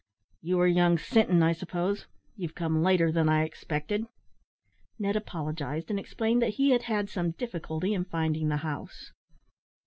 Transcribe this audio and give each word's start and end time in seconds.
"You 0.41 0.59
are 0.61 0.65
young 0.65 0.97
Sinton, 0.97 1.43
I 1.43 1.51
suppose. 1.53 2.07
You've 2.35 2.55
come 2.55 2.81
later 2.81 3.11
than 3.11 3.29
I 3.29 3.43
expected." 3.43 4.07
Ned 4.97 5.15
apologised, 5.15 5.91
and 5.91 5.99
explained 5.99 6.41
that 6.41 6.55
he 6.55 6.71
had 6.71 6.81
had 6.81 7.07
some 7.07 7.33
difficulty 7.33 7.93
in 7.93 8.05
finding 8.05 8.47
the 8.49 8.57
house. 8.65 9.11